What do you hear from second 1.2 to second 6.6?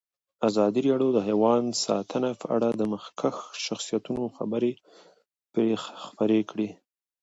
حیوان ساتنه په اړه د مخکښو شخصیتونو خبرې خپرې